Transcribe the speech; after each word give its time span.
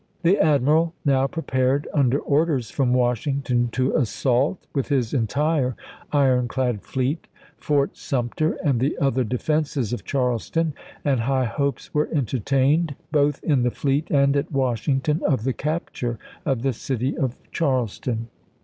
The 0.23 0.39
admiral 0.39 0.95
now 1.05 1.27
prepared, 1.27 1.87
under 1.93 2.17
orders 2.17 2.71
from 2.71 2.91
Wash 2.91 3.27
ington, 3.27 3.69
to 3.73 3.95
assault 3.95 4.65
with 4.73 4.87
his 4.87 5.13
entire 5.13 5.75
iron 6.11 6.47
clad 6.47 6.81
fleet 6.81 7.27
Fort 7.59 7.95
Sumter 7.95 8.57
and 8.63 8.79
the 8.79 8.97
other 8.97 9.23
defenses 9.23 9.93
of 9.93 10.03
Charleston, 10.03 10.73
and 11.05 11.19
high 11.19 11.45
hopes 11.45 11.93
were 11.93 12.09
entertained, 12.11 12.95
both 13.11 13.43
in 13.43 13.61
the 13.61 13.69
fleet 13.69 14.09
and 14.09 14.35
at 14.35 14.51
Washington, 14.51 15.21
of 15.23 15.43
the 15.43 15.53
capture 15.53 16.17
of 16.47 16.63
the 16.63 16.73
City 16.73 17.15
of 17.15 17.37
Charleston. 17.51 18.29